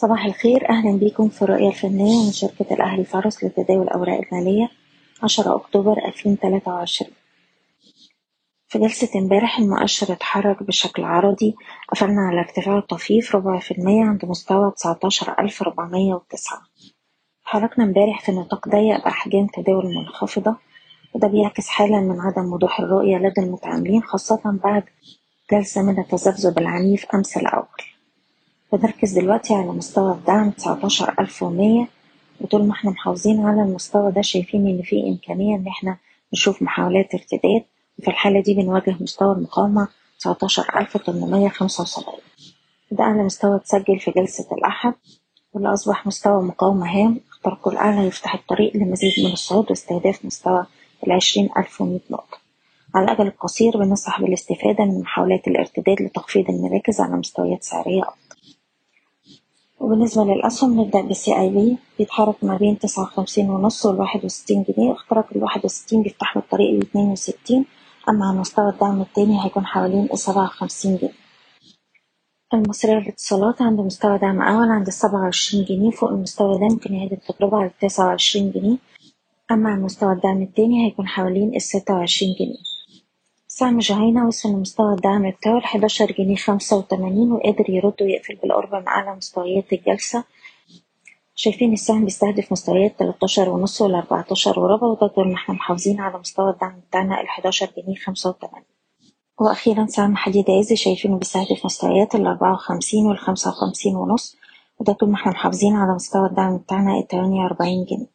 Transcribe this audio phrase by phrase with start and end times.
[0.00, 0.68] صباح الخير.
[0.70, 4.68] أهلا بيكم في الرؤية الفنية من شركة الأهلي فارس لتداول الأوراق المالية
[5.22, 7.12] عشرة أكتوبر ألفين تلاتة وعشرين.
[8.68, 11.54] في جلسة امبارح المؤشر اتحرك بشكل عرضي.
[11.88, 16.60] قفلنا على ارتفاع طفيف ربع في المية عند مستوى تسعتاشر ألف ربعمية وتسعة.
[17.42, 20.56] اتحركنا امبارح في نطاق ضيق بأحجام تداول منخفضة
[21.14, 24.84] وده بيعكس حالة من عدم وضوح الرؤية لدى المتعاملين خاصة بعد
[25.52, 27.66] جلسة من التذبذب العنيف أمس الأول.
[28.72, 31.88] بنركز دلوقتي على مستوى الدعم تسعتاشر ألف ومية
[32.40, 35.96] وطول ما إحنا محافظين على المستوى ده شايفين إن في إمكانية إن إحنا
[36.32, 37.62] نشوف محاولات ارتداد
[37.98, 42.18] وفي الحالة دي بنواجه مستوى المقاومة تسعتاشر ألف تمنمية خمسة وسبعين.
[42.90, 44.94] ده أعلى مستوى اتسجل في جلسة الأحد
[45.52, 47.20] واللي أصبح مستوى مقاومة هام.
[47.30, 50.66] اختراقه الأعلى يفتح الطريق لمزيد من الصعود واستهداف مستوى
[51.06, 52.38] العشرين ألف ومية نقطة.
[52.94, 58.29] على الأجل القصير بننصح بالاستفادة من محاولات الارتداد لتخفيض المراكز على مستويات سعرية أفضل
[59.80, 64.92] وبالنسبة للأسهم نبدأ بالسي أي بي بيتحرك ما بين تسعة وخمسين ونص والواحد وستين جنيه.
[64.92, 67.64] اختراق الواحد وستين بيفتح له الطريق لاتنين وستين.
[68.08, 71.12] أما على مستوى الدعم التاني هيكون حوالين السبعة وخمسين جنيه.
[72.54, 75.90] المصرية للاتصالات عند مستوى دعم أول عند السبعة وعشرين جنيه.
[75.90, 78.76] فوق المستوى ده ممكن يعيد التجربة على التسعة وعشرين جنيه.
[79.50, 82.69] أما على مستوى الدعم التاني هيكون حوالين الستة وعشرين جنيه.
[83.60, 88.88] سهم جهينة وصل لمستوى الدعم بتاعه حداشر جنيه خمسة وتمانين وقدر يرد ويقفل بالقرب من
[88.88, 90.24] أعلى مستويات الجلسة.
[91.34, 96.50] شايفين السهم بيستهدف مستويات تلاتاشر ونص والأربعتاشر وربع وده طول ما إحنا محافظين على مستوى
[96.50, 98.68] الدعم بتاعنا الحداشر جنيه خمسة وتمانين.
[99.40, 104.36] وأخيرا سهم حديد عز شايفينه بيستهدف مستويات الأربعة وخمسين والخمسة وخمسين ونص
[104.78, 108.10] وده طول ما إحنا محافظين على مستوى الدعم بتاعنا التمانية وأربعين جنيه.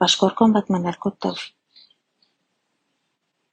[0.00, 1.55] بشكركم بتمنى لكم التوفيق.